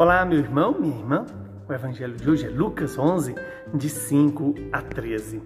Olá, 0.00 0.24
meu 0.24 0.38
irmão, 0.38 0.78
minha 0.78 0.96
irmã. 0.96 1.26
O 1.68 1.72
evangelho 1.72 2.14
de 2.14 2.30
hoje 2.30 2.46
é 2.46 2.48
Lucas 2.48 2.96
11, 2.96 3.34
de 3.74 3.88
5 3.88 4.54
a 4.70 4.80
13. 4.80 5.42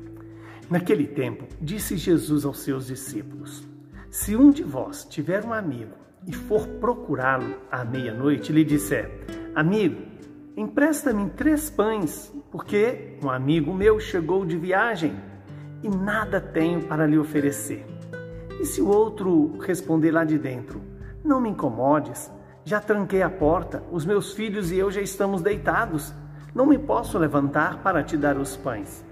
Naquele 0.69 1.07
tempo, 1.07 1.47
disse 1.59 1.97
Jesus 1.97 2.45
aos 2.45 2.59
seus 2.59 2.89
discípulos: 2.89 3.67
Se 4.11 4.37
um 4.37 4.51
de 4.51 4.63
vós 4.63 5.07
tiver 5.07 5.43
um 5.43 5.55
amigo 5.55 5.95
e 6.27 6.35
for 6.35 6.67
procurá-lo 6.67 7.55
à 7.71 7.83
meia-noite, 7.83 8.53
lhe 8.53 8.63
disser: 8.63 9.25
Amigo, 9.55 10.03
empresta-me 10.55 11.31
três 11.31 11.71
pães, 11.71 12.31
porque 12.51 13.17
um 13.25 13.31
amigo 13.31 13.73
meu 13.73 13.99
chegou 13.99 14.45
de 14.45 14.59
viagem 14.59 15.17
e 15.83 15.89
nada 15.89 16.43
tenho 16.43 16.83
para 16.83 17.07
lhe 17.07 17.17
oferecer. 17.17 17.87
E 18.61 18.67
se 18.67 18.83
o 18.83 18.89
outro 18.89 19.57
responder 19.61 20.11
lá 20.11 20.25
de 20.25 20.39
dentro: 20.39 20.83
Não 21.25 21.41
me 21.41 21.49
incomodes, 21.49 22.31
já 22.65 22.81
tranquei 22.81 23.23
a 23.23 23.31
porta, 23.31 23.83
os 23.91 24.05
meus 24.05 24.33
filhos 24.33 24.71
e 24.71 24.79
eu 24.79 24.91
já 24.91 25.01
estamos 25.01 25.43
deitados. 25.43 26.13
Não 26.55 26.67
me 26.67 26.79
posso 26.79 27.19
levantar 27.19 27.79
para 27.79 28.03
te 28.03 28.17
dar 28.17 28.37
os 28.37 28.57
pães. 28.57 29.05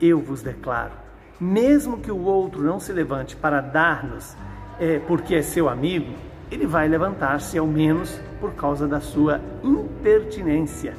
Eu 0.00 0.20
vos 0.20 0.42
declaro, 0.42 0.92
mesmo 1.40 1.98
que 1.98 2.10
o 2.10 2.22
outro 2.22 2.62
não 2.62 2.78
se 2.78 2.92
levante 2.92 3.34
para 3.34 3.60
dar-nos, 3.60 4.36
é, 4.78 4.98
porque 4.98 5.34
é 5.34 5.42
seu 5.42 5.68
amigo, 5.68 6.12
ele 6.50 6.66
vai 6.66 6.86
levantar-se 6.86 7.56
ao 7.56 7.66
menos 7.66 8.20
por 8.40 8.54
causa 8.54 8.86
da 8.86 9.00
sua 9.00 9.40
impertinência 9.62 10.94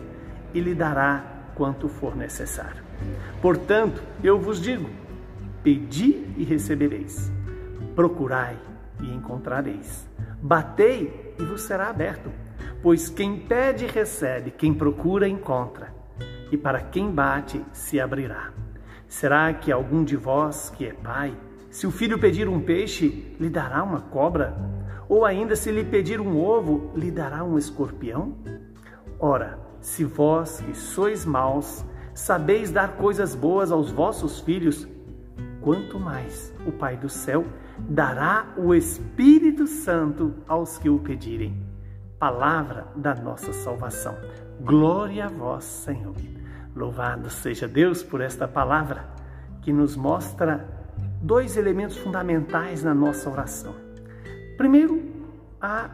e 0.53 0.59
lhe 0.59 0.73
dará 0.73 1.23
quanto 1.53 1.87
for 1.87 2.15
necessário. 2.15 2.83
Portanto, 3.41 4.01
eu 4.23 4.39
vos 4.39 4.59
digo: 4.59 4.89
pedi 5.63 6.25
e 6.37 6.43
recebereis, 6.43 7.31
procurai 7.95 8.57
e 8.99 9.13
encontrareis. 9.13 10.07
Batei 10.41 11.26
e 11.39 11.43
vos 11.43 11.61
será 11.61 11.89
aberto. 11.89 12.31
Pois 12.81 13.09
quem 13.09 13.39
pede, 13.39 13.85
recebe, 13.85 14.51
quem 14.51 14.73
procura, 14.73 15.27
encontra. 15.27 15.93
E 16.51 16.57
para 16.57 16.79
quem 16.79 17.11
bate, 17.11 17.63
se 17.71 17.99
abrirá. 17.99 18.53
Será 19.07 19.53
que 19.53 19.71
algum 19.71 20.03
de 20.03 20.15
vós, 20.15 20.69
que 20.69 20.85
é 20.85 20.93
pai, 20.93 21.35
se 21.69 21.85
o 21.85 21.91
filho 21.91 22.19
pedir 22.19 22.47
um 22.47 22.59
peixe, 22.59 23.35
lhe 23.39 23.49
dará 23.49 23.83
uma 23.83 24.01
cobra? 24.01 24.57
Ou 25.09 25.25
ainda, 25.25 25.55
se 25.55 25.71
lhe 25.71 25.83
pedir 25.83 26.19
um 26.19 26.37
ovo, 26.37 26.91
lhe 26.95 27.11
dará 27.11 27.43
um 27.43 27.57
escorpião? 27.57 28.35
Ora, 29.19 29.59
se 29.79 30.03
vós, 30.03 30.61
que 30.61 30.75
sois 30.75 31.25
maus, 31.25 31.85
sabeis 32.13 32.71
dar 32.71 32.97
coisas 32.97 33.35
boas 33.35 33.71
aos 33.71 33.91
vossos 33.91 34.39
filhos, 34.39 34.87
quanto 35.67 35.99
mais 35.99 36.53
o 36.65 36.71
Pai 36.71 36.95
do 36.95 37.09
céu 37.09 37.45
dará 37.77 38.53
o 38.55 38.73
Espírito 38.73 39.67
Santo 39.67 40.33
aos 40.47 40.77
que 40.77 40.89
o 40.89 40.97
pedirem. 40.97 41.61
Palavra 42.17 42.87
da 42.95 43.13
nossa 43.13 43.51
salvação. 43.51 44.15
Glória 44.61 45.25
a 45.25 45.27
vós, 45.27 45.65
Senhor. 45.65 46.15
Louvado 46.73 47.29
seja 47.29 47.67
Deus 47.67 48.01
por 48.01 48.21
esta 48.21 48.47
palavra 48.47 49.09
que 49.61 49.73
nos 49.73 49.97
mostra 49.97 50.65
dois 51.21 51.57
elementos 51.57 51.97
fundamentais 51.97 52.81
na 52.81 52.93
nossa 52.93 53.29
oração. 53.29 53.75
Primeiro, 54.55 55.03
a 55.59 55.89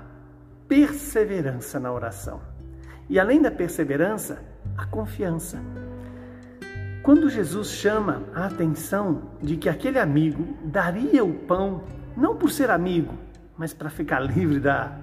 perseverança 0.67 1.79
na 1.79 1.91
oração. 1.91 2.39
E 3.09 3.19
além 3.19 3.41
da 3.41 3.49
perseverança, 3.49 4.37
a 4.77 4.85
confiança. 4.85 5.59
Quando 7.03 7.29
Jesus 7.29 7.67
chama 7.67 8.23
a 8.33 8.45
atenção 8.45 9.23
de 9.41 9.57
que 9.57 9.67
aquele 9.67 9.99
amigo 9.99 10.57
daria 10.63 11.21
o 11.21 11.33
pão, 11.33 11.83
não 12.15 12.37
por 12.37 12.49
ser 12.49 12.71
amigo, 12.71 13.13
mas 13.57 13.73
para 13.73 13.89
ficar 13.89 14.21
livre 14.21 14.57
da 14.57 14.97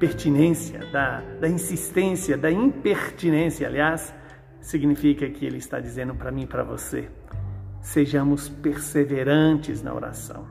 pertinência, 0.00 0.80
da, 0.90 1.20
da 1.40 1.48
insistência, 1.48 2.36
da 2.36 2.50
impertinência, 2.50 3.68
aliás, 3.68 4.12
significa 4.60 5.30
que 5.30 5.46
ele 5.46 5.58
está 5.58 5.78
dizendo 5.78 6.16
para 6.16 6.32
mim 6.32 6.42
e 6.42 6.46
para 6.48 6.64
você: 6.64 7.08
sejamos 7.80 8.48
perseverantes 8.48 9.84
na 9.84 9.94
oração, 9.94 10.46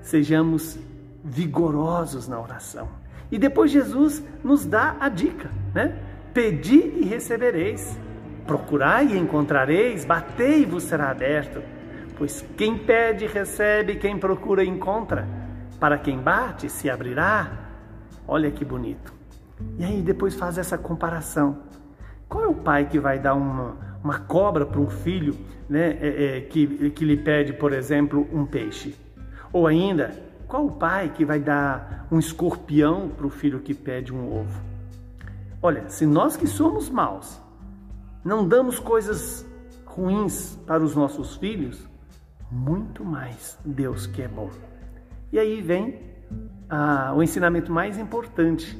sejamos 0.00 0.78
vigorosos 1.24 2.28
na 2.28 2.40
oração. 2.40 2.88
E 3.28 3.38
depois 3.40 3.72
Jesus 3.72 4.22
nos 4.44 4.64
dá 4.64 4.96
a 5.00 5.08
dica, 5.08 5.50
né? 5.74 6.00
Pedi 6.32 6.78
e 6.78 7.04
recebereis. 7.04 7.98
Procurai 8.46 9.06
e 9.06 9.18
encontrareis, 9.18 10.04
batei 10.04 10.62
e 10.62 10.66
vos 10.66 10.82
será 10.84 11.10
aberto. 11.10 11.62
Pois 12.16 12.44
quem 12.56 12.76
pede, 12.76 13.26
recebe, 13.26 13.96
quem 13.96 14.18
procura, 14.18 14.64
encontra. 14.64 15.26
Para 15.78 15.96
quem 15.96 16.18
bate, 16.18 16.68
se 16.68 16.90
abrirá. 16.90 17.52
Olha 18.28 18.50
que 18.50 18.64
bonito. 18.64 19.12
E 19.78 19.84
aí 19.84 20.02
depois 20.02 20.34
faz 20.34 20.58
essa 20.58 20.76
comparação. 20.76 21.58
Qual 22.28 22.44
é 22.44 22.48
o 22.48 22.54
pai 22.54 22.86
que 22.86 22.98
vai 22.98 23.18
dar 23.18 23.34
uma, 23.34 23.76
uma 24.04 24.18
cobra 24.20 24.64
para 24.64 24.80
um 24.80 24.88
filho 24.88 25.36
né, 25.68 25.98
é, 26.00 26.36
é, 26.36 26.40
que, 26.42 26.90
que 26.90 27.04
lhe 27.04 27.16
pede, 27.16 27.52
por 27.52 27.72
exemplo, 27.72 28.28
um 28.32 28.46
peixe? 28.46 28.94
Ou 29.52 29.66
ainda, 29.66 30.12
qual 30.46 30.66
o 30.66 30.72
pai 30.72 31.12
que 31.14 31.24
vai 31.24 31.40
dar 31.40 32.06
um 32.10 32.18
escorpião 32.18 33.08
para 33.08 33.26
o 33.26 33.30
filho 33.30 33.60
que 33.60 33.74
pede 33.74 34.12
um 34.12 34.32
ovo? 34.32 34.60
Olha, 35.62 35.88
se 35.88 36.06
nós 36.06 36.36
que 36.36 36.46
somos 36.46 36.88
maus 36.88 37.40
não 38.24 38.46
damos 38.46 38.78
coisas 38.78 39.46
ruins 39.84 40.58
para 40.66 40.82
os 40.82 40.94
nossos 40.94 41.36
filhos, 41.36 41.88
muito 42.50 43.04
mais 43.04 43.58
Deus 43.64 44.06
que 44.06 44.22
é 44.22 44.28
bom. 44.28 44.50
E 45.32 45.38
aí 45.38 45.60
vem 45.60 46.00
ah, 46.68 47.12
o 47.16 47.22
ensinamento 47.22 47.72
mais 47.72 47.98
importante 47.98 48.76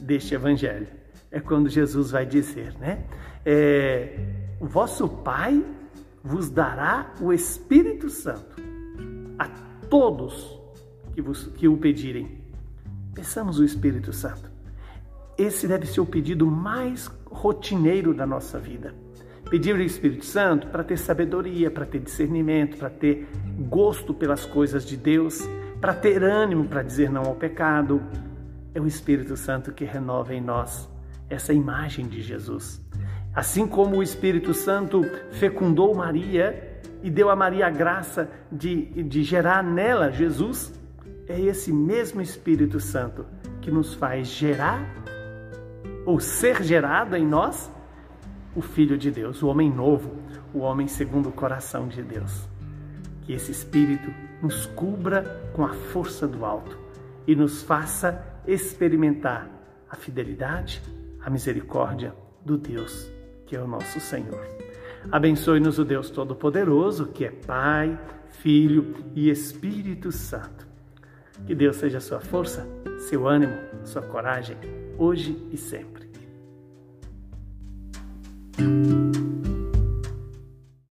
deste 0.00 0.34
evangelho. 0.34 0.88
É 1.30 1.40
quando 1.40 1.68
Jesus 1.68 2.10
vai 2.10 2.24
dizer, 2.24 2.74
né? 2.78 3.04
É, 3.44 4.18
o 4.60 4.66
vosso 4.66 5.08
Pai 5.08 5.64
vos 6.22 6.48
dará 6.48 7.12
o 7.20 7.32
Espírito 7.32 8.08
Santo 8.08 8.56
a 9.38 9.48
todos 9.88 10.58
que, 11.12 11.20
vos, 11.20 11.46
que 11.48 11.68
o 11.68 11.76
pedirem. 11.76 12.40
Peçamos 13.14 13.58
o 13.58 13.64
Espírito 13.64 14.12
Santo. 14.12 14.53
Esse 15.36 15.66
deve 15.66 15.86
ser 15.86 16.00
o 16.00 16.06
pedido 16.06 16.46
mais 16.46 17.10
rotineiro 17.26 18.14
da 18.14 18.24
nossa 18.24 18.58
vida. 18.58 18.94
Pedir 19.50 19.74
o 19.74 19.82
Espírito 19.82 20.24
Santo 20.24 20.68
para 20.68 20.84
ter 20.84 20.96
sabedoria, 20.96 21.70
para 21.70 21.84
ter 21.84 22.00
discernimento, 22.00 22.76
para 22.76 22.88
ter 22.88 23.28
gosto 23.68 24.14
pelas 24.14 24.46
coisas 24.46 24.84
de 24.84 24.96
Deus, 24.96 25.40
para 25.80 25.92
ter 25.92 26.22
ânimo 26.22 26.66
para 26.66 26.82
dizer 26.82 27.10
não 27.10 27.24
ao 27.24 27.34
pecado. 27.34 28.00
É 28.74 28.80
o 28.80 28.86
Espírito 28.86 29.36
Santo 29.36 29.72
que 29.72 29.84
renova 29.84 30.34
em 30.34 30.40
nós 30.40 30.88
essa 31.28 31.52
imagem 31.52 32.06
de 32.06 32.22
Jesus. 32.22 32.80
Assim 33.34 33.66
como 33.66 33.96
o 33.96 34.02
Espírito 34.02 34.54
Santo 34.54 35.02
fecundou 35.32 35.94
Maria 35.94 36.80
e 37.02 37.10
deu 37.10 37.28
a 37.28 37.36
Maria 37.36 37.66
a 37.66 37.70
graça 37.70 38.30
de, 38.50 39.02
de 39.02 39.22
gerar 39.24 39.62
nela 39.62 40.10
Jesus, 40.10 40.72
é 41.28 41.40
esse 41.40 41.72
mesmo 41.72 42.20
Espírito 42.20 42.78
Santo 42.78 43.26
que 43.60 43.70
nos 43.70 43.94
faz 43.94 44.28
gerar 44.28 44.86
ou 46.04 46.20
ser 46.20 46.62
gerado 46.62 47.16
em 47.16 47.26
nós 47.26 47.70
o 48.54 48.62
Filho 48.62 48.96
de 48.96 49.10
Deus, 49.10 49.42
o 49.42 49.48
homem 49.48 49.70
novo, 49.70 50.16
o 50.52 50.58
homem 50.58 50.86
segundo 50.86 51.28
o 51.28 51.32
coração 51.32 51.88
de 51.88 52.02
Deus. 52.02 52.48
Que 53.22 53.32
esse 53.32 53.50
Espírito 53.50 54.12
nos 54.42 54.66
cubra 54.66 55.50
com 55.54 55.64
a 55.64 55.72
força 55.72 56.28
do 56.28 56.44
alto 56.44 56.78
e 57.26 57.34
nos 57.34 57.62
faça 57.62 58.22
experimentar 58.46 59.48
a 59.90 59.96
fidelidade, 59.96 60.82
a 61.20 61.30
misericórdia 61.30 62.14
do 62.44 62.58
Deus 62.58 63.14
que 63.46 63.56
é 63.56 63.60
o 63.60 63.66
nosso 63.66 64.00
Senhor. 64.00 64.44
Abençoe-nos 65.12 65.78
o 65.78 65.84
Deus 65.84 66.10
Todo-Poderoso, 66.10 67.06
que 67.06 67.24
é 67.24 67.30
Pai, 67.30 67.98
Filho 68.28 68.96
e 69.14 69.30
Espírito 69.30 70.10
Santo. 70.10 70.66
Que 71.46 71.54
Deus 71.54 71.76
seja 71.76 72.00
sua 72.00 72.20
força, 72.20 72.66
seu 73.08 73.28
ânimo, 73.28 73.56
sua 73.84 74.02
coragem 74.02 74.56
hoje 74.98 75.36
e 75.52 75.56
sempre. 75.56 76.04